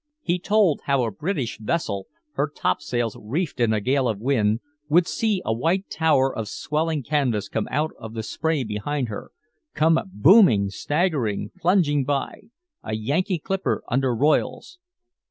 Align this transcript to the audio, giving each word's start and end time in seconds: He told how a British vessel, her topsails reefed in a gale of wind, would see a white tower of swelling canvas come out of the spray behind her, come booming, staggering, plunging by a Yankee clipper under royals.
He 0.23 0.39
told 0.39 0.81
how 0.85 1.03
a 1.03 1.11
British 1.11 1.59
vessel, 1.59 2.07
her 2.33 2.47
topsails 2.49 3.15
reefed 3.21 3.59
in 3.59 3.71
a 3.71 3.79
gale 3.79 4.07
of 4.09 4.19
wind, 4.19 4.61
would 4.89 5.05
see 5.05 5.43
a 5.45 5.53
white 5.53 5.91
tower 5.91 6.35
of 6.35 6.47
swelling 6.47 7.03
canvas 7.03 7.47
come 7.47 7.67
out 7.69 7.91
of 7.99 8.15
the 8.15 8.23
spray 8.23 8.63
behind 8.63 9.09
her, 9.09 9.29
come 9.75 9.99
booming, 10.11 10.71
staggering, 10.71 11.51
plunging 11.55 12.03
by 12.03 12.47
a 12.81 12.95
Yankee 12.95 13.37
clipper 13.37 13.83
under 13.89 14.15
royals. 14.15 14.79